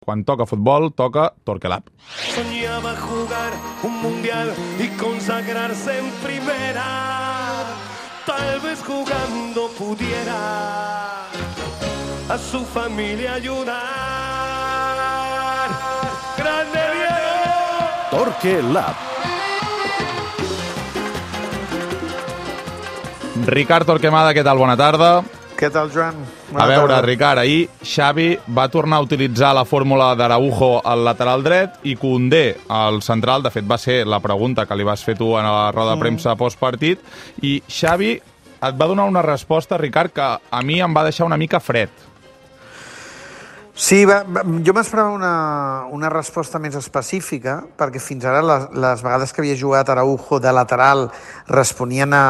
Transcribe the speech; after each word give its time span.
Quan 0.00 0.24
toca 0.24 0.46
futbol, 0.48 0.94
toca 0.96 1.34
Torquelab. 1.44 1.82
Soñaba 2.34 2.96
jugar 2.96 3.52
un 3.82 4.00
mundial 4.00 4.54
y 4.78 4.88
consagrarse 4.96 5.98
en 5.98 6.10
primera. 6.24 7.66
Tal 8.24 8.60
vez 8.60 8.82
jugando 8.82 9.68
pudiera 9.76 11.26
a 12.30 12.38
su 12.38 12.64
familia 12.64 13.34
ayudar. 13.34 13.76
¡Grande 16.38 16.80
Diego! 16.94 18.10
Torque 18.10 18.62
Lab. 18.62 18.96
Ricard 23.44 23.84
Torquemada, 23.84 24.32
què 24.32 24.42
tal? 24.42 24.56
Bona 24.56 24.78
tarda. 24.80 25.39
Què 25.60 25.68
tal, 25.68 25.90
Joan? 25.92 26.16
A 26.56 26.64
veure, 26.64 26.96
Ricard, 27.04 27.42
ahir 27.42 27.66
Xavi 27.84 28.30
va 28.56 28.64
tornar 28.72 28.96
a 28.96 29.04
utilitzar 29.04 29.50
la 29.52 29.66
fórmula 29.68 30.14
d'Araujo 30.16 30.78
al 30.88 31.04
lateral 31.04 31.44
dret 31.44 31.82
i 31.84 31.98
Condé 32.00 32.54
al 32.72 33.02
central. 33.04 33.44
De 33.44 33.52
fet, 33.52 33.66
va 33.68 33.76
ser 33.76 34.06
la 34.08 34.22
pregunta 34.24 34.64
que 34.64 34.78
li 34.80 34.86
vas 34.88 35.04
fer 35.04 35.18
tu 35.18 35.34
a 35.36 35.42
la 35.44 35.66
roda 35.76 35.98
de 35.98 36.00
premsa 36.00 36.32
postpartit. 36.40 37.04
I 37.44 37.58
Xavi 37.68 38.14
et 38.16 38.80
va 38.80 38.88
donar 38.88 39.04
una 39.12 39.20
resposta, 39.20 39.76
Ricard, 39.76 40.16
que 40.16 40.30
a 40.40 40.62
mi 40.64 40.80
em 40.80 40.96
va 40.96 41.04
deixar 41.04 41.28
una 41.28 41.36
mica 41.36 41.60
fred. 41.60 41.92
Sí, 43.76 44.06
va, 44.08 44.22
va, 44.24 44.40
jo 44.64 44.72
m'esperava 44.76 45.12
una, 45.12 45.36
una 45.92 46.08
resposta 46.08 46.56
més 46.58 46.74
específica, 46.76 47.60
perquè 47.76 48.00
fins 48.00 48.24
ara 48.24 48.40
les, 48.40 48.68
les 48.80 49.04
vegades 49.04 49.32
que 49.32 49.44
havia 49.44 49.60
jugat 49.60 49.92
Araujo 49.92 50.40
de 50.40 50.56
lateral 50.56 51.10
responien 51.52 52.16
a, 52.16 52.26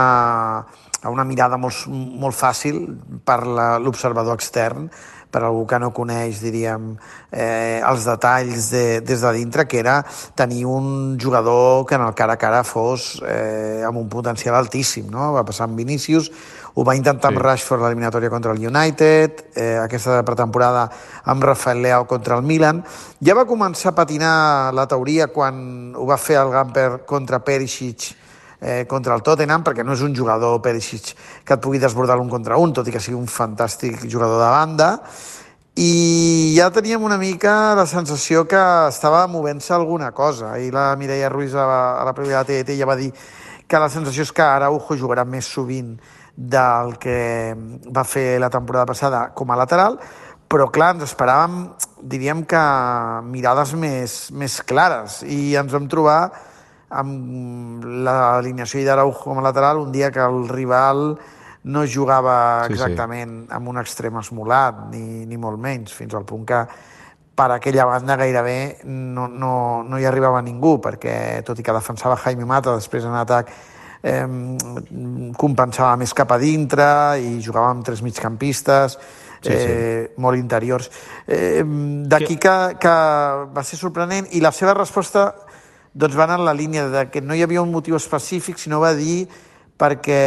a 1.03 1.11
una 1.11 1.25
mirada 1.25 1.57
molt, 1.57 1.87
molt 1.89 2.37
fàcil 2.37 2.83
per 3.25 3.43
l'observador 3.47 4.37
extern, 4.37 4.91
per 5.31 5.45
algú 5.47 5.63
que 5.67 5.79
no 5.79 5.93
coneix, 5.95 6.41
diríem, 6.43 6.97
eh, 7.31 7.81
els 7.87 8.05
detalls 8.05 8.71
de, 8.73 9.01
des 9.07 9.21
de 9.23 9.33
dintre, 9.37 9.67
que 9.71 9.79
era 9.79 10.01
tenir 10.35 10.65
un 10.67 11.19
jugador 11.23 11.87
que 11.87 11.95
en 11.95 12.03
el 12.03 12.15
cara 12.19 12.35
a 12.35 12.41
cara 12.41 12.65
fos 12.67 13.23
eh, 13.23 13.85
amb 13.87 14.03
un 14.03 14.09
potencial 14.11 14.59
altíssim, 14.59 15.07
no? 15.11 15.33
Va 15.37 15.45
passar 15.47 15.69
amb 15.69 15.79
Vinícius, 15.79 16.33
ho 16.75 16.85
va 16.85 16.97
intentar 16.99 17.31
Sí. 17.31 17.37
amb 17.37 17.45
Rashford 17.45 17.83
l'eliminatòria 17.83 18.31
contra 18.31 18.53
el 18.53 18.67
United, 18.67 19.45
eh, 19.55 19.79
aquesta 19.79 20.25
pretemporada 20.25 20.91
amb 21.25 21.45
Rafael 21.45 21.81
Leao 21.83 22.07
contra 22.07 22.37
el 22.37 22.43
Milan. 22.43 22.83
Ja 23.23 23.35
va 23.39 23.47
començar 23.47 23.93
a 23.93 23.95
patinar 23.95 24.75
la 24.75 24.89
teoria 24.89 25.29
quan 25.29 25.95
ho 25.95 26.07
va 26.07 26.19
fer 26.19 26.43
el 26.43 26.51
Gamper 26.51 27.05
contra 27.07 27.39
Perisic 27.39 28.17
eh, 28.61 28.85
contra 28.87 29.17
el 29.17 29.25
Tottenham, 29.25 29.65
perquè 29.65 29.85
no 29.85 29.97
és 29.97 30.05
un 30.05 30.15
jugador 30.17 30.61
Perisic 30.63 31.15
que 31.45 31.57
et 31.57 31.63
pugui 31.65 31.81
desbordar 31.81 32.19
l'un 32.21 32.31
contra 32.31 32.61
un, 32.61 32.75
tot 32.77 32.87
i 32.87 32.95
que 32.95 33.03
sigui 33.03 33.19
un 33.19 33.29
fantàstic 33.29 34.05
jugador 34.07 34.41
de 34.43 34.51
banda. 34.53 34.91
I 35.81 36.53
ja 36.57 36.69
teníem 36.75 37.03
una 37.07 37.17
mica 37.17 37.75
la 37.79 37.87
sensació 37.89 38.45
que 38.49 38.61
estava 38.89 39.27
movent-se 39.31 39.73
alguna 39.73 40.11
cosa. 40.13 40.59
I 40.59 40.71
la 40.75 40.95
Mireia 41.01 41.31
Ruiz 41.33 41.55
a 41.55 41.67
la, 41.67 41.83
a 42.03 42.05
la 42.05 42.15
prèvia 42.17 42.43
de 42.45 42.63
TET 42.65 42.77
ja 42.77 42.89
va 42.89 42.99
dir 42.99 43.13
que 43.71 43.79
la 43.79 43.89
sensació 43.89 44.27
és 44.27 44.33
que 44.35 44.43
Araujo 44.43 44.99
jugarà 44.99 45.25
més 45.25 45.47
sovint 45.47 45.95
del 46.35 46.97
que 46.99 47.55
va 47.95 48.05
fer 48.05 48.41
la 48.43 48.51
temporada 48.51 48.89
passada 48.89 49.29
com 49.37 49.51
a 49.51 49.59
lateral, 49.61 49.99
però 50.51 50.67
clar, 50.75 50.97
ens 50.97 51.07
esperàvem, 51.07 51.57
diríem 52.03 52.43
que 52.49 52.61
mirades 53.31 53.75
més, 53.79 54.17
més 54.35 54.59
clares 54.67 55.21
i 55.23 55.55
ens 55.61 55.71
vam 55.73 55.87
trobar 55.91 56.33
amb 56.91 57.85
l'alineació 57.85 58.83
d'Araujo 58.85 59.23
com 59.23 59.39
a 59.39 59.45
lateral 59.47 59.79
un 59.79 59.93
dia 59.93 60.11
que 60.11 60.21
el 60.21 60.49
rival 60.49 61.15
no 61.71 61.83
jugava 61.87 62.65
Sí, 62.65 62.73
sí. 62.73 62.79
exactament 62.79 63.47
amb 63.53 63.69
un 63.69 63.79
extrem 63.79 64.17
esmolat, 64.19 64.87
ni, 64.91 65.27
ni 65.27 65.37
molt 65.37 65.61
menys, 65.61 65.93
fins 65.93 66.15
al 66.15 66.25
punt 66.25 66.47
que 66.49 66.61
per 67.41 67.51
aquella 67.53 67.85
banda 67.87 68.17
gairebé 68.21 68.79
no, 68.85 69.27
no, 69.29 69.83
no 69.87 69.99
hi 69.99 70.05
arribava 70.09 70.41
ningú, 70.43 70.79
perquè 70.81 71.43
tot 71.47 71.59
i 71.61 71.63
que 71.65 71.73
defensava 71.73 72.17
Jaime 72.21 72.45
Mata, 72.49 72.75
després 72.77 73.05
en 73.09 73.15
atac 73.17 73.53
eh, 74.03 74.27
compensava 75.39 75.97
més 76.01 76.13
cap 76.17 76.33
a 76.33 76.39
dintre 76.41 76.87
i 77.21 77.39
jugava 77.45 77.71
amb 77.73 77.85
tres 77.87 78.03
migcampistes, 78.03 78.99
Sí, 79.41 79.49
sí. 79.49 79.57
eh, 79.57 80.13
molt 80.21 80.37
interiors. 80.37 80.91
Eh, 81.27 81.63
D'aquí 81.65 82.37
que, 82.37 82.57
que 82.77 82.91
va 83.57 83.63
ser 83.65 83.79
sorprenent 83.81 84.27
i 84.37 84.41
la 84.45 84.51
seva 84.53 84.75
resposta 84.77 85.31
doncs 85.95 86.17
va 86.17 86.27
anar 86.27 86.39
en 86.41 86.47
la 86.47 86.55
línia 86.55 86.89
de 86.89 87.07
que 87.11 87.23
no 87.23 87.35
hi 87.35 87.43
havia 87.43 87.63
un 87.63 87.73
motiu 87.73 87.97
específic, 87.99 88.59
sinó 88.59 88.81
va 88.83 88.93
dir 88.95 89.25
perquè 89.81 90.21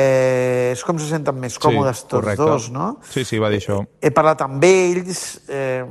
és 0.73 0.81
com 0.83 0.97
se 0.97 1.07
senten 1.11 1.37
més 1.37 1.59
còmodes 1.61 2.01
sí, 2.01 2.07
tots 2.07 2.19
correcte. 2.23 2.45
dos, 2.49 2.69
no? 2.73 2.87
Sí, 3.05 3.23
sí, 3.27 3.39
va 3.39 3.51
dir 3.53 3.61
això. 3.61 3.83
he 4.01 4.09
parlat 4.11 4.41
amb 4.41 4.63
ells 4.65 5.21
eh, 5.47 5.85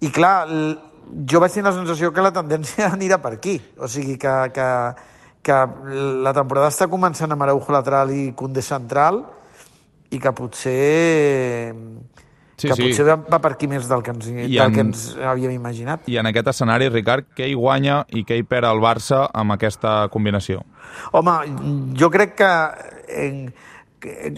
i 0.00 0.12
clar, 0.14 0.46
jo 1.28 1.40
vaig 1.42 1.52
tenir 1.52 1.66
la 1.66 1.74
sensació 1.74 2.12
que 2.14 2.24
la 2.24 2.32
tendència 2.34 2.90
anirà 2.96 3.18
per 3.22 3.34
aquí. 3.38 3.58
O 3.78 3.88
sigui 3.90 4.16
que, 4.20 4.36
que, 4.54 4.68
que 5.42 5.58
la 6.22 6.34
temporada 6.36 6.70
està 6.70 6.88
començant 6.90 7.34
amb 7.34 7.46
Araujo 7.46 7.74
lateral 7.74 8.14
i 8.14 8.30
Condé 8.38 8.62
central 8.62 9.24
i 10.14 10.20
que 10.22 10.32
potser 10.32 11.74
Sí, 12.58 12.66
que 12.68 12.74
sí. 12.74 12.88
potser 12.88 13.04
va, 13.06 13.38
per 13.38 13.52
aquí 13.54 13.68
més 13.70 13.86
del 13.88 14.02
que 14.02 14.10
ens, 14.10 14.26
I 14.26 14.34
del 14.48 14.60
en- 14.66 14.74
que 14.74 14.80
ens 14.80 15.04
havíem 15.16 15.52
imaginat. 15.54 16.08
I 16.10 16.16
en 16.18 16.26
aquest 16.26 16.48
escenari, 16.50 16.88
Ricard, 16.90 17.28
què 17.38 17.46
hi 17.48 17.54
guanya 17.54 18.00
i 18.10 18.24
què 18.26 18.36
hi 18.36 18.42
perd 18.42 18.66
el 18.66 18.80
Barça 18.82 19.28
amb 19.32 19.54
aquesta 19.54 20.08
combinació? 20.10 20.64
Home, 21.12 21.36
jo 21.94 22.10
crec 22.10 22.34
que, 22.34 22.50
en, 23.14 23.54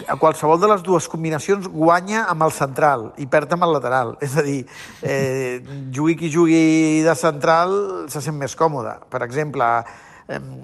a 0.09 0.17
qualsevol 0.17 0.61
de 0.61 0.69
les 0.69 0.83
dues 0.83 1.09
combinacions 1.09 1.67
guanya 1.69 2.27
amb 2.29 2.43
el 2.47 2.53
central 2.53 3.13
i 3.21 3.27
perd 3.27 3.53
amb 3.57 3.65
el 3.65 3.73
lateral. 3.77 4.15
És 4.21 4.37
a 4.37 4.43
dir, 4.45 4.67
eh, 5.03 5.61
jugui 5.93 6.17
qui 6.17 6.31
jugui 6.33 7.01
de 7.05 7.15
central 7.15 8.07
se 8.09 8.21
sent 8.21 8.37
més 8.37 8.55
còmode. 8.57 8.99
Per 9.11 9.23
exemple, 9.23 9.65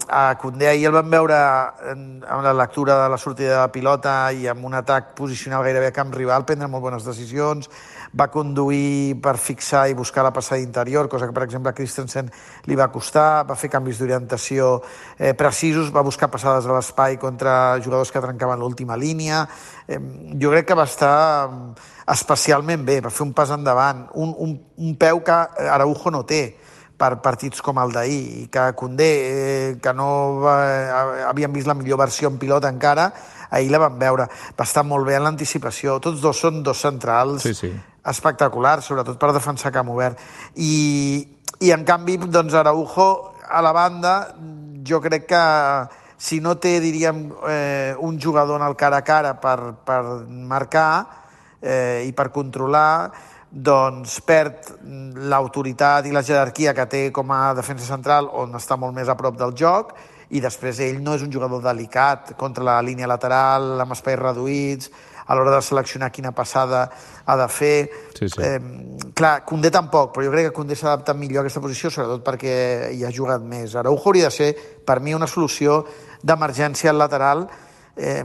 a 0.08 0.36
Condé 0.38 0.68
ahir 0.68 0.86
el 0.86 0.94
vam 0.94 1.10
veure 1.10 1.36
amb 1.36 2.42
la 2.44 2.52
lectura 2.54 3.00
de 3.02 3.08
la 3.10 3.18
sortida 3.18 3.54
de 3.54 3.60
la 3.64 3.72
pilota 3.72 4.14
i 4.30 4.46
amb 4.46 4.64
un 4.64 4.76
atac 4.78 5.14
posicional 5.18 5.64
gairebé 5.66 5.90
a 5.90 5.94
camp 5.96 6.12
rival, 6.14 6.44
prendre 6.46 6.68
molt 6.70 6.84
bones 6.84 7.06
decisions, 7.06 7.66
va 8.16 8.28
conduir 8.30 9.16
per 9.22 9.36
fixar 9.42 9.88
i 9.90 9.96
buscar 9.98 10.22
la 10.24 10.32
passada 10.32 10.60
interior, 10.62 11.08
cosa 11.08 11.26
que, 11.26 11.34
per 11.34 11.42
exemple, 11.44 11.70
a 11.70 11.74
Christensen 11.74 12.30
li 12.66 12.78
va 12.78 12.88
costar, 12.92 13.44
va 13.48 13.56
fer 13.58 13.70
canvis 13.72 13.98
d'orientació 13.98 14.76
eh, 15.18 15.34
precisos, 15.34 15.90
va 15.92 16.06
buscar 16.06 16.30
passades 16.30 16.66
a 16.66 16.76
l'espai 16.76 17.18
contra 17.18 17.80
jugadors 17.82 18.12
que 18.12 18.22
trencaven 18.22 18.62
l'última 18.62 18.96
línia. 18.96 19.42
Eh, 19.88 19.98
jo 20.38 20.54
crec 20.54 20.70
que 20.70 20.78
va 20.78 20.86
estar 20.86 21.16
especialment 22.06 22.86
bé, 22.86 23.00
va 23.02 23.10
fer 23.10 23.26
un 23.26 23.34
pas 23.34 23.50
endavant, 23.50 24.06
un, 24.14 24.32
un, 24.38 24.54
un 24.78 24.94
peu 24.94 25.20
que 25.26 25.42
Araujo 25.66 26.14
no 26.14 26.22
té 26.24 26.44
per 26.96 27.20
partits 27.22 27.60
com 27.62 27.78
el 27.82 27.92
d'ahir, 27.92 28.20
i 28.40 28.46
que 28.52 28.70
Condé, 28.76 29.10
eh, 29.30 29.76
que 29.82 29.92
no 29.92 30.08
va, 30.40 30.56
havíem 31.28 31.52
vist 31.52 31.68
la 31.68 31.74
millor 31.76 31.98
versió 32.00 32.30
en 32.32 32.38
pilota 32.40 32.70
encara, 32.72 33.10
ahir 33.50 33.70
la 33.70 33.78
vam 33.84 33.98
veure. 34.00 34.26
Va 34.58 34.64
estar 34.64 34.84
molt 34.84 35.06
bé 35.06 35.16
en 35.18 35.26
l'anticipació. 35.26 36.00
Tots 36.00 36.20
dos 36.24 36.40
són 36.40 36.62
dos 36.66 36.80
centrals 36.80 37.42
Sí, 37.44 37.54
sí. 37.54 37.72
espectaculars, 38.06 38.84
sobretot 38.84 39.18
per 39.20 39.32
defensar 39.36 39.72
camp 39.72 39.90
obert. 39.92 40.18
I, 40.56 41.26
i 41.60 41.70
en 41.72 41.84
canvi, 41.84 42.16
doncs, 42.26 42.54
Araujo, 42.54 43.34
a 43.46 43.62
la 43.62 43.72
banda, 43.72 44.16
jo 44.86 45.00
crec 45.00 45.26
que 45.30 45.44
si 46.18 46.40
no 46.40 46.56
té, 46.56 46.80
diríem, 46.80 47.26
eh, 47.48 47.94
un 48.00 48.18
jugador 48.20 48.60
en 48.60 48.66
el 48.66 48.74
cara 48.76 49.02
a 49.02 49.04
cara 49.04 49.34
per, 49.40 49.74
per 49.84 50.02
marcar 50.26 51.06
eh, 51.60 52.04
i 52.08 52.12
per 52.16 52.30
controlar, 52.32 53.12
doncs 53.56 54.18
perd 54.20 54.74
l'autoritat 55.30 56.04
i 56.06 56.12
la 56.12 56.22
jerarquia 56.22 56.74
que 56.76 56.84
té 56.92 57.02
com 57.14 57.30
a 57.32 57.54
defensa 57.56 57.86
central 57.88 58.28
on 58.36 58.52
està 58.58 58.76
molt 58.76 58.92
més 58.94 59.08
a 59.08 59.16
prop 59.16 59.38
del 59.40 59.54
joc 59.56 59.94
i 60.36 60.42
després 60.42 60.80
ell 60.84 60.98
no 61.02 61.14
és 61.16 61.22
un 61.24 61.32
jugador 61.32 61.62
delicat 61.64 62.34
contra 62.36 62.64
la 62.66 62.80
línia 62.82 63.08
lateral, 63.08 63.76
amb 63.80 63.94
espais 63.94 64.18
reduïts, 64.18 64.90
a 65.26 65.34
l'hora 65.34 65.54
de 65.56 65.62
seleccionar 65.62 66.10
quina 66.14 66.32
passada 66.34 66.84
ha 67.24 67.36
de 67.38 67.46
fer. 67.50 67.76
Sí, 68.14 68.28
sí. 68.28 68.42
Eh, 68.42 68.58
clar, 69.14 69.44
Condé 69.46 69.70
tampoc, 69.74 70.12
però 70.14 70.26
jo 70.26 70.34
crec 70.34 70.50
que 70.50 70.54
Condé 70.54 70.76
s'adapta 70.78 71.14
millor 71.14 71.40
a 71.40 71.46
aquesta 71.46 71.62
posició, 71.62 71.90
sobretot 71.90 72.24
perquè 72.26 72.90
hi 72.94 73.04
ha 73.06 73.12
jugat 73.14 73.42
més. 73.42 73.74
Araujo 73.74 74.10
hauria 74.10 74.30
de 74.30 74.34
ser, 74.34 74.50
per 74.86 75.00
mi, 75.00 75.14
una 75.14 75.30
solució 75.30 75.84
d'emergència 76.22 76.90
al 76.90 77.00
lateral 77.02 77.46
eh, 77.96 78.22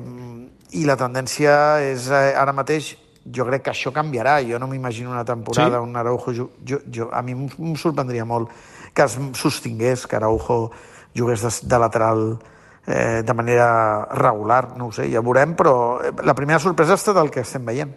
i 0.77 0.85
la 0.85 0.97
tendència 0.97 1.53
és 1.85 2.09
eh, 2.09 2.33
ara 2.38 2.53
mateix 2.53 2.95
jo 3.25 3.45
crec 3.45 3.65
que 3.65 3.73
això 3.73 3.91
canviarà. 3.94 4.39
Jo 4.47 4.59
no 4.59 4.68
m'imagino 4.68 5.12
una 5.12 5.25
temporada 5.25 5.79
Sí? 5.79 5.83
on 5.83 5.95
Araujo... 5.95 6.31
Jo, 6.65 6.79
jo, 6.94 7.09
a 7.13 7.21
mi 7.21 7.33
em 7.33 7.75
sorprendria 7.75 8.25
molt 8.25 8.50
que 8.94 9.03
es 9.03 9.18
sostingués, 9.33 10.07
que 10.07 10.15
Araujo 10.15 10.71
jugués 11.15 11.41
de, 11.41 11.51
de 11.68 11.79
lateral 11.79 12.39
eh, 12.88 13.21
de 13.25 13.33
manera 13.33 14.06
regular, 14.06 14.75
no 14.77 14.88
ho 14.88 14.91
sé, 14.91 15.07
ja 15.12 15.21
veurem, 15.21 15.56
però 15.56 16.01
eh, 16.01 16.12
la 16.25 16.35
primera 16.35 16.59
sorpresa 16.59 16.95
ha 16.95 17.00
estat 17.00 17.18
el 17.21 17.31
que 17.31 17.44
estem 17.45 17.65
veient. 17.65 17.94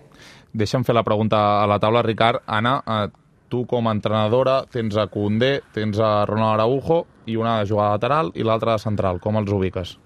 Deixa'm 0.54 0.84
fer 0.86 0.94
la 0.94 1.02
pregunta 1.02 1.62
a 1.62 1.66
la 1.66 1.80
taula, 1.82 2.02
Ricard. 2.02 2.44
Anna, 2.46 2.76
eh, 2.86 3.08
tu 3.50 3.64
com 3.66 3.88
a 3.88 3.94
entrenadora 3.94 4.62
tens 4.70 4.96
a 4.96 5.08
Condé, 5.10 5.60
tens 5.74 5.98
a 5.98 6.24
Ronald 6.26 6.60
Araujo 6.60 7.04
i 7.26 7.36
una 7.36 7.58
de 7.60 7.68
jugar 7.70 7.90
lateral 7.90 8.30
i 8.34 8.46
l'altra 8.46 8.76
de 8.76 8.82
central. 8.82 9.20
Com 9.20 9.38
els 9.40 9.50
ubiques? 9.50 9.96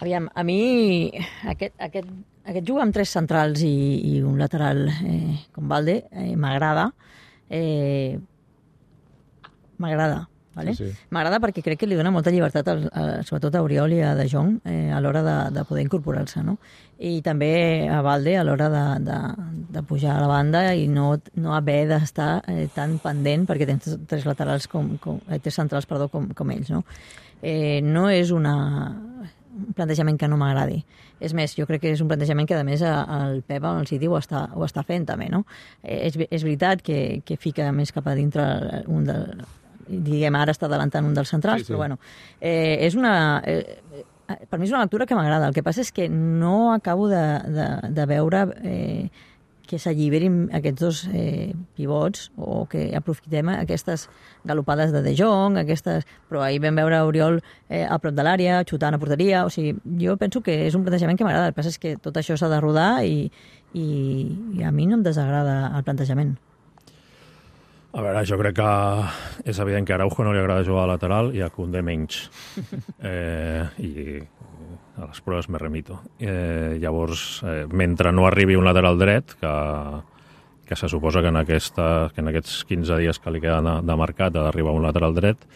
Aviam, 0.00 0.28
a 0.34 0.42
mi 0.42 1.10
aquest, 1.46 1.74
aquest, 1.78 2.08
aquest 2.44 2.66
jugar 2.66 2.84
amb 2.88 2.94
tres 2.96 3.12
centrals 3.14 3.62
i, 3.62 3.74
i 4.14 4.22
un 4.26 4.38
lateral 4.40 4.86
eh, 4.90 5.46
com 5.54 5.68
Valde 5.70 6.04
eh, 6.10 6.34
m'agrada. 6.36 6.90
eh, 7.50 8.18
m'agrada. 9.78 10.28
Vale? 10.54 10.70
Sí, 10.78 10.86
sí. 10.86 11.06
M'agrada 11.10 11.40
perquè 11.42 11.64
crec 11.66 11.80
que 11.80 11.86
li 11.90 11.96
dona 11.98 12.12
molta 12.14 12.30
llibertat, 12.30 12.68
al, 12.70 12.84
a, 12.94 13.04
sobretot 13.26 13.56
a 13.58 13.62
Oriol 13.64 13.90
i 13.96 13.98
a 14.06 14.12
De 14.14 14.28
Jong, 14.30 14.60
eh, 14.70 14.92
a 14.94 15.00
l'hora 15.02 15.22
de, 15.26 15.34
de 15.50 15.64
poder 15.66 15.82
incorporar-se. 15.82 16.44
No? 16.46 16.58
I 17.02 17.16
també 17.26 17.88
a 17.90 17.98
Valde 18.06 18.36
a 18.38 18.44
l'hora 18.46 18.68
de, 18.70 18.84
de, 19.02 19.18
de 19.74 19.82
pujar 19.82 20.14
a 20.14 20.20
la 20.22 20.30
banda 20.30 20.62
i 20.78 20.86
no, 20.86 21.08
no 21.42 21.56
haver 21.58 21.88
d'estar 21.90 22.44
eh, 22.46 22.68
tan 22.74 23.00
pendent 23.02 23.48
perquè 23.50 23.66
tens 23.66 23.96
tres 24.06 24.28
laterals 24.30 24.70
com, 24.70 24.94
com 25.02 25.18
eh, 25.26 25.40
tres 25.42 25.58
centrals 25.58 25.90
perdó, 25.90 26.06
com, 26.12 26.30
com 26.38 26.54
ells. 26.54 26.70
No? 26.70 26.84
Eh, 27.42 27.80
no 27.82 28.06
és 28.14 28.30
una, 28.30 28.54
un 29.54 29.72
plantejament 29.76 30.18
que 30.18 30.28
no 30.28 30.36
m'agradi. 30.40 30.80
És 31.22 31.34
més, 31.34 31.54
jo 31.56 31.66
crec 31.66 31.80
que 31.84 31.92
és 31.94 32.00
un 32.02 32.08
plantejament 32.10 32.48
que, 32.50 32.56
a 32.58 32.64
més, 32.66 32.82
el 32.82 33.42
Pep 33.46 33.64
al 33.64 33.86
City 33.86 34.08
ho 34.10 34.16
està, 34.18 34.48
ho 34.54 34.64
està 34.66 34.82
fent, 34.86 35.06
també, 35.06 35.28
no? 35.30 35.44
És, 35.82 36.18
és 36.28 36.42
veritat 36.42 36.82
que, 36.82 37.22
que 37.24 37.36
fica 37.40 37.70
més 37.72 37.92
cap 37.94 38.08
a 38.10 38.16
dintre 38.18 38.44
un 38.90 39.04
del... 39.08 39.44
Diguem, 39.84 40.34
ara 40.40 40.52
està 40.54 40.64
adelantant 40.66 41.04
un 41.04 41.14
dels 41.14 41.28
centrals, 41.28 41.60
Sí, 41.60 41.66
sí. 41.66 41.72
però 41.72 41.82
bueno, 41.84 41.98
eh, 42.40 42.78
és 42.86 42.94
una... 42.96 43.42
Eh, 43.44 44.04
per 44.48 44.56
mi 44.58 44.64
és 44.64 44.72
una 44.72 44.80
lectura 44.80 45.04
que 45.04 45.14
m'agrada. 45.14 45.50
El 45.50 45.54
que 45.54 45.62
passa 45.62 45.82
és 45.84 45.92
que 45.92 46.08
no 46.08 46.72
acabo 46.72 47.10
de, 47.10 47.20
de, 47.52 47.66
de 47.92 48.06
veure 48.08 48.46
eh, 48.64 49.10
que 49.66 49.78
s'alliberin 49.80 50.48
aquests 50.54 50.80
dos 50.80 51.02
eh, 51.12 51.54
pivots 51.76 52.30
o 52.36 52.64
que 52.70 52.90
aprofitem 52.96 53.50
aquestes 53.54 54.08
galopades 54.44 54.92
de 54.92 55.02
De 55.02 55.14
Jong, 55.16 55.58
aquestes... 55.60 56.04
però 56.28 56.44
ahir 56.44 56.60
vam 56.62 56.76
veure 56.76 57.00
Oriol 57.02 57.40
eh, 57.68 57.84
a 57.84 57.98
prop 57.98 58.14
de 58.14 58.24
l'àrea, 58.26 58.62
xutant 58.68 58.94
a 58.94 59.00
porteria, 59.00 59.44
o 59.44 59.50
sigui, 59.50 59.74
jo 60.00 60.16
penso 60.20 60.42
que 60.44 60.66
és 60.68 60.74
un 60.76 60.84
plantejament 60.84 61.18
que 61.18 61.26
m'agrada, 61.26 61.48
el 61.48 61.54
que 61.54 61.60
passa 61.60 61.72
és 61.72 61.80
que 61.80 61.96
tot 61.96 62.16
això 62.20 62.36
s'ha 62.36 62.52
de 62.52 62.60
rodar 62.60 63.04
i, 63.04 63.30
i, 63.72 63.86
i 64.58 64.64
a 64.64 64.72
mi 64.72 64.88
no 64.90 65.00
em 65.00 65.06
desagrada 65.06 65.72
el 65.74 65.86
plantejament. 65.86 66.36
A 67.94 68.02
veure, 68.02 68.24
jo 68.26 68.36
crec 68.40 68.56
que 68.58 68.70
és 69.46 69.58
evident 69.62 69.86
que 69.86 69.94
a 69.94 70.00
Araujo 70.00 70.24
no 70.26 70.32
li 70.34 70.40
agrada 70.42 70.66
jugar 70.66 70.88
a 70.88 70.90
lateral 70.96 71.30
i 71.36 71.44
a 71.44 71.50
Koundé 71.54 71.82
menys. 71.82 72.24
Eh, 73.04 73.62
I 73.84 74.18
a 74.96 75.06
les 75.08 75.20
proves 75.20 75.48
me 75.48 75.58
remito. 75.58 76.00
Eh, 76.18 76.78
llavors, 76.80 77.42
eh, 77.44 77.66
mentre 77.70 78.12
no 78.12 78.26
arribi 78.26 78.56
un 78.56 78.64
lateral 78.64 78.98
dret, 78.98 79.34
que, 79.40 79.54
que 80.66 80.76
se 80.76 80.88
suposa 80.88 81.22
que 81.22 81.28
en, 81.28 81.36
aquesta, 81.36 82.10
que 82.14 82.20
en 82.20 82.30
aquests 82.30 82.64
15 82.68 82.98
dies 83.02 83.18
que 83.18 83.32
li 83.34 83.42
queden 83.42 83.66
de, 83.66 83.78
de 83.86 83.96
mercat 83.98 84.36
ha 84.36 84.46
d'arribar 84.46 84.74
un 84.76 84.86
lateral 84.86 85.16
dret, 85.16 85.48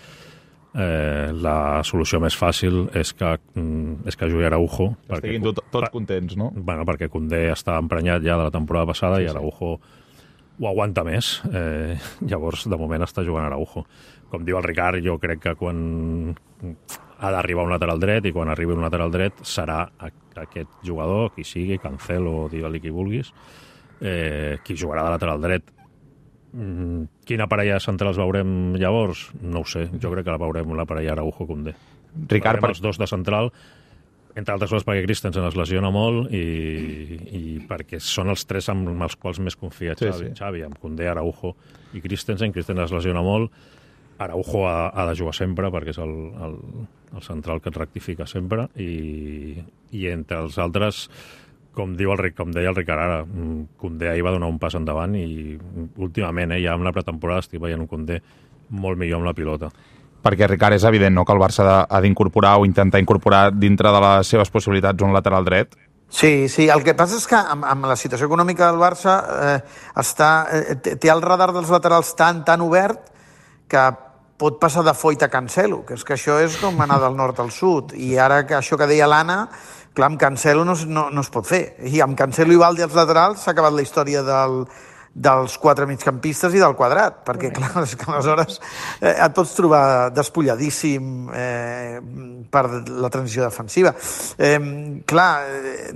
eh, 0.75 1.31
la 1.33 1.85
solució 1.87 2.21
més 2.23 2.37
fàcil 2.39 2.89
és 2.99 3.15
que, 3.15 3.37
mm, 3.55 4.09
és 4.11 4.19
que 4.19 4.29
jugui 4.31 4.49
Araujo. 4.49 4.91
Estiguin 5.09 5.47
tot, 5.47 5.63
tots 5.71 5.95
contents, 5.95 6.37
no? 6.37 6.51
Bueno, 6.55 6.85
perquè 6.89 7.09
Koundé 7.09 7.49
està 7.53 7.79
emprenyat 7.79 8.23
ja 8.27 8.37
de 8.37 8.51
la 8.51 8.55
temporada 8.55 8.91
passada 8.91 9.19
sí, 9.19 9.27
i 9.27 9.33
Araujo 9.33 9.79
ho 10.59 10.67
aguanta 10.67 11.05
més. 11.07 11.39
Eh, 11.53 11.97
llavors, 12.31 12.67
de 12.69 12.77
moment, 12.77 13.07
està 13.07 13.25
jugant 13.27 13.47
Araujo. 13.47 13.87
Com 14.29 14.45
diu 14.45 14.59
el 14.59 14.67
Ricard, 14.67 15.01
jo 15.05 15.17
crec 15.23 15.47
que 15.47 15.55
quan 15.57 16.35
ha 17.19 17.31
d'arribar 17.35 17.65
un 17.67 17.73
lateral 17.75 17.99
dret 18.01 18.29
i 18.29 18.33
quan 18.35 18.51
arribi 18.53 18.77
un 18.77 18.85
lateral 18.85 19.11
dret 19.11 19.43
serà 19.47 19.81
aquest 20.39 20.79
jugador, 20.87 21.33
qui 21.35 21.45
sigui, 21.45 21.81
Cancelo, 21.83 22.47
digue-li 22.53 22.81
qui 22.83 22.95
vulguis, 22.95 23.33
eh, 24.01 24.59
qui 24.65 24.77
jugarà 24.79 25.03
de 25.05 25.15
lateral 25.17 25.43
dret. 25.43 25.73
Mm, 26.53 27.03
quina 27.27 27.49
parella 27.51 27.81
centrals 27.83 28.17
veurem 28.17 28.77
llavors? 28.79 29.29
No 29.43 29.65
ho 29.65 29.69
sé. 29.69 29.89
Jo 30.01 30.13
crec 30.15 30.25
que 30.25 30.33
la 30.33 30.41
veurem 30.41 30.71
la 30.79 30.87
parella 30.89 31.17
Araujo-Condé. 31.17 31.75
Ricard, 32.29 32.59
Veurem 32.59 32.65
per... 32.65 32.71
els 32.71 32.81
dos 32.81 32.99
de 32.99 33.07
central, 33.11 33.51
entre 34.39 34.55
altres 34.55 34.71
coses 34.71 34.87
perquè 34.87 35.03
Christensen 35.05 35.45
es 35.49 35.57
lesiona 35.59 35.91
molt 35.91 36.31
i, 36.35 37.19
i 37.35 37.43
perquè 37.69 37.99
són 38.03 38.31
els 38.33 38.47
tres 38.47 38.71
amb 38.71 38.91
els 38.95 39.19
quals 39.19 39.41
més 39.43 39.59
confia 39.59 39.97
Sí, 39.99 40.07
Xavi, 40.07 40.31
sí. 40.31 40.39
Xavi 40.39 40.63
amb 40.67 40.79
Condé, 40.79 41.09
Araujo 41.11 41.57
i 41.99 42.03
Christensen. 42.05 42.55
Christensen 42.55 42.87
es 42.87 42.95
lesiona 42.95 43.25
molt, 43.27 43.51
Araujo 44.19 44.65
ha, 44.69 44.89
ha 44.91 45.05
de 45.07 45.17
jugar 45.19 45.35
sempre 45.37 45.71
perquè 45.71 45.93
és 45.95 45.99
el, 46.03 46.15
el, 46.43 46.57
el 47.17 47.23
central 47.23 47.61
que 47.63 47.71
et 47.71 47.77
rectifica 47.79 48.27
sempre 48.27 48.69
i, 48.77 49.55
i 49.95 50.09
entre 50.11 50.41
els 50.43 50.59
altres 50.59 51.05
com, 51.79 51.93
diu 51.95 52.11
el, 52.11 52.19
Ric- 52.19 52.35
com 52.37 52.51
deia 52.51 52.73
el 52.73 52.77
Ricard 52.77 53.01
ara, 53.05 53.19
mm, 53.25 53.77
Condé 53.79 54.09
ahir 54.11 54.25
va 54.27 54.33
donar 54.35 54.49
un 54.51 54.59
pas 54.59 54.75
endavant 54.75 55.15
i 55.15 55.55
mm, 55.55 55.93
últimament, 56.03 56.51
eh, 56.57 56.63
ja 56.65 56.75
amb 56.75 56.83
la 56.89 56.93
pretemporada 56.97 57.45
estic 57.45 57.63
veient 57.63 57.85
un 57.85 57.87
Condé 57.91 58.19
molt 58.75 58.99
millor 58.99 59.21
amb 59.23 59.31
la 59.31 59.35
pilota. 59.39 59.71
perquè 60.23 60.49
Ricard 60.51 60.75
és 60.75 60.85
evident 60.85 61.15
no, 61.15 61.23
que 61.25 61.33
el 61.33 61.39
Barça 61.39 61.87
ha 61.89 62.01
d'incorporar 62.03 62.57
o 62.59 62.67
intentar 62.67 62.99
incorporar 63.01 63.53
dintre 63.55 63.93
de 63.95 64.01
les 64.03 64.27
seves 64.27 64.51
possibilitats 64.51 65.01
un 65.07 65.13
lateral 65.15 65.45
dret. 65.47 65.77
Sí, 66.11 66.49
sí, 66.49 66.67
el 66.69 66.83
que 66.83 66.95
passa 66.99 67.17
és 67.17 67.27
que 67.31 67.37
amb, 67.39 67.65
amb 67.65 67.87
la 67.87 67.95
situació 67.97 68.27
econòmica 68.27 68.67
del 68.67 68.81
Barça 68.83 69.15
eh, 69.31 69.61
està, 70.03 70.31
eh, 70.51 70.75
té, 70.83 70.97
té 70.97 71.09
el 71.13 71.23
radar 71.23 71.53
dels 71.55 71.71
laterals 71.71 72.11
tan, 72.19 72.43
tan 72.45 72.61
obert 72.67 73.13
que 73.69 73.85
pot 74.39 74.61
passar 74.63 74.85
de 74.87 74.95
Foyt 74.95 75.25
a 75.27 75.29
Cancelo, 75.33 75.83
que 75.87 75.97
és 75.99 76.05
que 76.07 76.15
això 76.15 76.39
és 76.41 76.57
com 76.63 76.79
anar 76.81 77.01
del 77.03 77.17
nord 77.19 77.41
al 77.43 77.51
sud. 77.51 77.95
I 77.99 78.15
ara 78.23 78.45
que 78.47 78.55
això 78.59 78.79
que 78.79 78.87
deia 78.87 79.09
l'Anna, 79.11 79.41
clar, 79.95 80.13
amb 80.13 80.21
Cancelo 80.21 80.65
no, 80.65 80.77
no, 80.87 81.09
no 81.11 81.25
es 81.27 81.33
pot 81.35 81.47
fer. 81.47 81.63
I 81.91 82.03
amb 82.05 82.19
Cancelo 82.19 82.55
i 82.55 82.61
Valde 82.61 82.87
als 82.87 82.95
laterals 82.95 83.43
s'ha 83.43 83.57
acabat 83.57 83.75
la 83.75 83.83
història 83.83 84.23
del, 84.23 84.63
dels 85.19 85.57
quatre 85.59 85.87
migcampistes 85.91 86.55
i 86.55 86.61
del 86.63 86.77
quadrat, 86.79 87.23
perquè 87.27 87.51
clar, 87.55 87.73
és 87.83 87.97
que 87.99 88.07
aleshores 88.07 88.61
eh, 89.01 89.17
et 89.17 89.35
pots 89.35 89.55
trobar 89.57 89.83
despulladíssim 90.15 91.33
eh, 91.35 91.99
per 92.51 92.65
la 92.87 93.11
transició 93.11 93.43
defensiva. 93.47 93.95
Eh, 94.39 95.03
clar, 95.09 95.33
eh, 95.49 95.91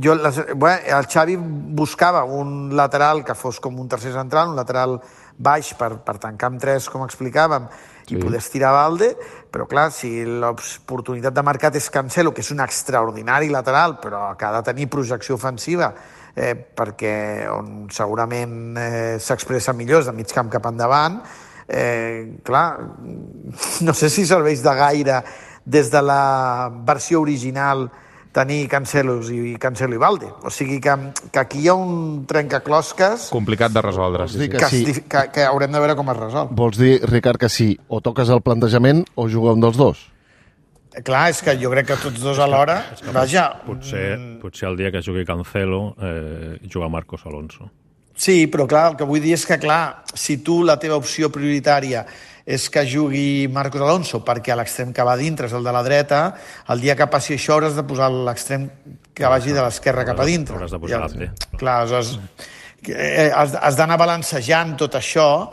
jo, 0.00 0.16
les, 0.22 0.40
bé, 0.56 0.74
el 0.96 1.10
Xavi 1.12 1.36
buscava 1.76 2.24
un 2.24 2.72
lateral 2.76 3.24
que 3.26 3.36
fos 3.36 3.60
com 3.60 3.76
un 3.80 3.92
tercer 3.92 4.14
central, 4.16 4.54
un 4.54 4.60
lateral 4.62 4.98
baix 5.38 5.74
per, 5.76 5.96
per 6.04 6.16
tancar 6.22 6.50
amb 6.52 6.60
tres, 6.60 6.88
com 6.88 7.04
explicàvem, 7.04 7.68
i 8.06 8.14
Sí. 8.14 8.20
poder 8.22 8.38
estirar 8.38 8.72
Valde, 8.72 9.16
però 9.50 9.66
clar, 9.66 9.90
si 9.90 10.24
l'oportunitat 10.24 11.34
de 11.34 11.42
mercat 11.42 11.74
és 11.74 11.90
Cancelo, 11.90 12.32
que 12.32 12.40
és 12.40 12.50
un 12.52 12.60
extraordinari 12.60 13.48
lateral, 13.48 13.98
però 14.00 14.36
que 14.36 14.46
ha 14.46 14.52
de 14.52 14.62
tenir 14.62 14.88
projecció 14.88 15.34
ofensiva, 15.34 15.92
eh, 16.34 16.54
perquè 16.54 17.48
on 17.50 17.88
segurament 17.90 18.76
eh, 18.78 19.18
s'expressa 19.18 19.72
millor 19.72 20.04
és 20.04 20.06
de 20.06 20.12
mig 20.12 20.30
camp 20.32 20.48
cap 20.52 20.66
endavant, 20.66 21.20
eh, 21.66 22.38
clar, 22.44 22.78
no 23.86 23.92
sé 23.94 24.08
si 24.08 24.26
serveix 24.26 24.62
de 24.62 24.74
gaire 24.74 25.22
des 25.64 25.90
de 25.90 26.02
la 26.02 26.70
versió 26.70 27.20
original 27.20 27.90
tenir 28.36 28.66
Cancelos 28.68 29.30
i 29.32 29.56
Cancelo 29.60 29.96
i 29.96 30.00
Valde. 30.00 30.28
O 30.44 30.52
sigui 30.52 30.78
que, 30.82 30.96
que 31.32 31.40
aquí 31.40 31.62
hi 31.64 31.70
ha 31.72 31.76
un 31.78 32.26
trencaclosques 32.28 33.30
Complicat 33.32 33.72
de 33.72 33.84
resoldre. 33.84 34.28
Sí, 34.28 34.42
sí. 34.42 34.50
que 34.52 34.58
que, 34.60 34.68
sí. 34.68 35.00
que, 35.08 35.22
que 35.32 35.46
haurem 35.46 35.72
de 35.72 35.80
veure 35.80 35.96
com 35.96 36.12
es 36.12 36.20
resol. 36.20 36.52
Vols 36.56 36.80
dir, 36.80 36.98
Ricard, 37.08 37.40
que 37.40 37.50
sí, 37.52 37.72
o 37.88 38.02
toques 38.04 38.30
el 38.32 38.44
plantejament 38.44 39.06
o 39.14 39.30
jugar 39.32 39.56
un 39.56 39.64
dels 39.64 39.80
dos? 39.80 40.04
Clar, 41.04 41.26
és 41.28 41.42
que 41.44 41.52
jo 41.60 41.68
crec 41.72 41.90
que 41.90 41.96
tots 42.00 42.22
dos 42.22 42.38
alhora... 42.40 42.78
Vaja, 43.12 43.50
Potser, 43.66 44.14
potser 44.40 44.70
el 44.70 44.78
dia 44.78 44.92
que 44.92 45.02
jugui 45.04 45.26
Cancelo 45.28 45.90
eh, 46.00 46.56
juga 46.72 46.88
Marcos 46.88 47.26
Alonso. 47.28 47.68
Sí, 48.16 48.46
però 48.48 48.64
clar, 48.64 48.86
el 48.92 48.96
que 48.96 49.04
vull 49.04 49.20
dir 49.20 49.34
és 49.36 49.44
que, 49.44 49.58
clar, 49.60 50.06
si 50.16 50.38
tu 50.40 50.62
la 50.64 50.78
teva 50.80 50.96
opció 50.96 51.28
prioritària 51.32 52.06
és 52.46 52.68
que 52.70 52.84
jugui 52.86 53.48
Marcos 53.50 53.82
Alonso 53.82 54.20
perquè 54.24 54.52
a 54.54 54.56
l'extrem 54.60 54.92
que 54.94 55.02
va 55.02 55.16
dintre 55.18 55.48
és 55.50 55.54
el 55.58 55.64
de 55.66 55.72
la 55.74 55.82
dreta, 55.82 56.20
el 56.70 56.80
dia 56.80 56.94
que 56.94 57.08
passi 57.10 57.34
això 57.34 57.56
hauràs 57.56 57.74
de 57.74 57.82
posar 57.82 58.06
l'extrem 58.14 58.68
que 59.12 59.26
vagi 59.26 59.50
de 59.52 59.64
l'esquerra 59.64 60.04
cap 60.06 60.20
a 60.22 60.26
dintre. 60.28 60.54
Hauràs 60.54 60.70
de 60.76 60.78
posar 60.78 61.00
l'Abde. 61.02 61.32
Clar, 61.58 61.80
aleshores, 61.82 62.12
eh, 62.86 63.32
has, 63.34 63.56
has 63.58 63.76
d'anar 63.76 63.98
balancejant 63.98 64.76
tot 64.78 64.94
això 64.94 65.50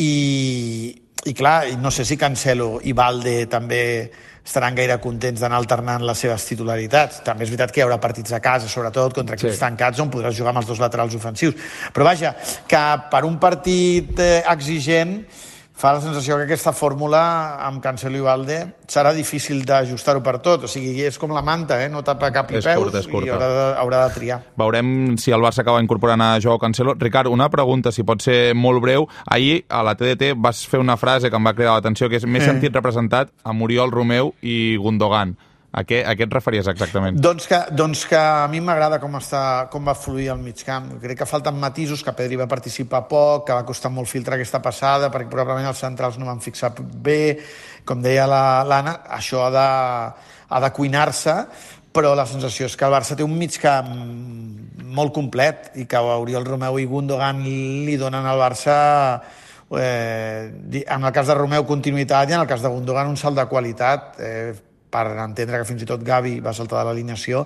i, 0.00 0.94
i 1.28 1.34
clar, 1.36 1.66
no 1.80 1.90
sé 1.92 2.04
si 2.08 2.16
Cancelo 2.16 2.78
i 2.84 2.92
Valde 2.96 3.44
també 3.52 3.82
estaran 4.44 4.74
gaire 4.76 4.98
contents 5.00 5.40
d'anar 5.40 5.56
alternant 5.60 6.02
les 6.04 6.18
seves 6.20 6.44
titularitats. 6.44 7.22
També 7.24 7.46
és 7.46 7.52
veritat 7.52 7.70
que 7.72 7.80
hi 7.80 7.84
haurà 7.86 7.96
partits 8.00 8.32
a 8.36 8.40
casa, 8.44 8.68
sobretot 8.68 9.14
contra 9.16 9.36
equips 9.38 9.54
Sí. 9.54 9.56
sí. 9.56 9.62
tancats, 9.62 10.00
on 10.00 10.10
podràs 10.12 10.36
jugar 10.36 10.52
amb 10.52 10.60
els 10.60 10.68
dos 10.68 10.80
laterals 10.82 11.14
ofensius. 11.16 11.54
Però 11.94 12.04
vaja, 12.04 12.34
que 12.68 12.82
per 13.10 13.22
un 13.24 13.38
partit 13.40 14.18
eh, 14.20 14.42
exigent 14.52 15.16
fa 15.74 15.90
la 15.92 16.00
sensació 16.00 16.36
que 16.38 16.44
aquesta 16.46 16.72
fórmula 16.72 17.20
amb 17.66 17.80
Cancelo 17.82 18.20
i 18.20 18.22
Valde 18.22 18.58
serà 18.86 19.10
difícil 19.12 19.64
d'ajustar-ho 19.66 20.22
per 20.22 20.36
tot. 20.44 20.64
O 20.64 20.70
sigui, 20.70 20.92
és 21.02 21.18
com 21.18 21.34
la 21.34 21.42
manta, 21.42 21.80
eh? 21.82 21.88
no 21.90 22.04
tapa 22.06 22.30
cap 22.32 22.52
i 22.54 22.60
És 22.60 22.68
peus 22.68 22.84
curta, 22.84 23.00
és 23.02 23.08
curta. 23.10 23.26
i 23.26 23.32
haurà 23.34 23.48
de, 23.50 23.64
haurà 23.82 24.02
de 24.06 24.14
triar. 24.14 24.38
Veurem 24.60 25.16
si 25.18 25.34
el 25.34 25.42
Barça 25.42 25.64
acaba 25.64 25.82
incorporant 25.82 26.22
a 26.22 26.38
Joao 26.40 26.60
Cancelo. 26.62 26.94
Ricard, 26.94 27.28
una 27.28 27.50
pregunta, 27.50 27.90
si 27.92 28.06
pot 28.06 28.22
ser 28.22 28.54
molt 28.54 28.80
breu. 28.84 29.08
Ahir, 29.26 29.64
a 29.68 29.82
la 29.82 29.96
TDT, 29.98 30.36
vas 30.36 30.62
fer 30.70 30.78
una 30.78 30.96
frase 30.96 31.28
que 31.30 31.36
em 31.36 31.50
va 31.50 31.54
cridar 31.58 31.74
l'atenció, 31.74 32.08
que 32.08 32.22
és 32.22 32.28
m'he 32.28 32.40
sentit 32.44 32.72
representat 32.74 33.34
amb 33.42 33.66
Oriol 33.66 33.90
Romeu 33.90 34.32
i 34.42 34.76
Gundogan. 34.78 35.34
A 35.74 35.82
què, 35.82 36.04
a 36.06 36.12
què 36.14 36.22
et 36.28 36.30
referies 36.34 36.68
exactament? 36.70 37.16
Doncs 37.18 37.48
que, 37.50 37.58
doncs 37.74 38.04
que 38.06 38.14
a 38.18 38.46
mi 38.46 38.60
m'agrada 38.62 39.00
com, 39.02 39.16
està, 39.18 39.40
com 39.72 39.88
va 39.90 39.96
fluir 39.98 40.28
el 40.30 40.38
mig 40.38 40.60
camp. 40.62 40.92
Crec 41.02 41.18
que 41.18 41.26
falten 41.26 41.56
matisos, 41.58 42.04
que 42.06 42.12
Pedri 42.14 42.36
va 42.38 42.46
participar 42.46 43.00
poc, 43.10 43.48
que 43.48 43.56
va 43.56 43.64
costar 43.66 43.90
molt 43.90 44.06
filtrar 44.06 44.36
aquesta 44.38 44.60
passada, 44.62 45.08
perquè 45.10 45.26
probablement 45.32 45.66
els 45.72 45.80
centrals 45.82 46.18
no 46.20 46.28
van 46.28 46.38
fixar 46.44 46.70
bé. 46.78 47.40
Com 47.84 48.02
deia 48.04 48.28
la- 48.30 48.62
l'Anna, 48.62 49.00
això 49.18 49.48
ha 49.48 49.50
de, 49.50 49.64
ha 50.54 50.60
de 50.62 50.70
cuinar-se, 50.76 51.34
però 51.94 52.14
la 52.14 52.26
sensació 52.26 52.66
és 52.70 52.76
que 52.78 52.86
el 52.86 52.94
Barça 52.94 53.16
té 53.18 53.26
un 53.26 53.34
mig 53.38 53.58
camp 53.58 53.90
molt 54.94 55.12
complet 55.14 55.72
i 55.82 55.88
que 55.90 55.98
Oriol 55.98 56.46
Romeu 56.46 56.78
i 56.78 56.86
Gundogan 56.86 57.42
li 57.42 57.96
donen 57.98 58.26
al 58.26 58.38
Barça 58.38 58.76
eh, 59.76 60.84
en 60.86 61.04
el 61.04 61.12
cas 61.12 61.26
de 61.26 61.34
Romeu 61.34 61.66
continuïtat 61.66 62.30
i 62.30 62.36
en 62.36 62.40
el 62.44 62.46
cas 62.50 62.62
de 62.62 62.70
Gundogan 62.70 63.10
un 63.10 63.16
salt 63.18 63.36
de 63.38 63.46
qualitat 63.50 64.20
eh, 64.22 64.54
per 64.94 65.08
entendre 65.26 65.60
que 65.60 65.68
fins 65.68 65.82
i 65.82 65.90
tot 65.90 66.06
Gavi 66.06 66.38
va 66.44 66.54
saltar 66.54 66.80
de 66.80 66.92
l'alineació 66.92 67.44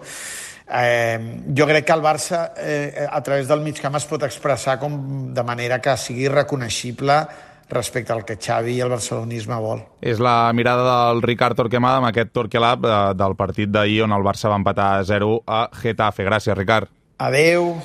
Eh, 0.69 1.41
jo 1.57 1.65
crec 1.65 1.87
que 1.89 1.95
el 1.97 2.03
Barça 2.05 2.53
eh, 2.61 3.07
a 3.09 3.23
través 3.23 3.49
del 3.49 3.63
mig 3.65 3.79
camp 3.81 3.95
es 3.97 4.05
pot 4.05 4.25
expressar 4.27 4.77
com 4.79 4.99
de 5.33 5.45
manera 5.45 5.79
que 5.81 5.97
sigui 5.97 6.29
reconeixible 6.29 7.23
respecte 7.71 8.13
al 8.13 8.25
que 8.25 8.37
Xavi 8.37 8.75
i 8.77 8.83
el 8.85 8.93
barcelonisme 8.93 9.57
vol. 9.61 9.81
És 10.01 10.21
la 10.21 10.53
mirada 10.57 10.85
del 10.89 11.23
Ricard 11.25 11.57
Torquemada 11.57 12.03
amb 12.03 12.11
aquest 12.11 12.35
Torquelab 12.37 12.85
eh, 12.85 12.99
del 13.17 13.37
partit 13.37 13.73
d'ahir 13.73 14.03
on 14.05 14.17
el 14.17 14.25
Barça 14.25 14.53
va 14.53 14.61
empatar 14.61 14.95
a 14.99 15.05
0 15.09 15.43
a 15.47 15.69
Getafe. 15.73 16.29
Gràcies, 16.29 16.57
Ricard. 16.57 16.93
Adeu. 17.19 17.79